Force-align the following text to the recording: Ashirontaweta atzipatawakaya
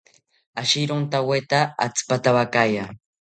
Ashirontaweta 0.61 1.59
atzipatawakaya 1.85 2.85